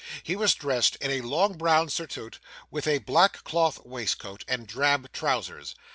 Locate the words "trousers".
5.13-5.75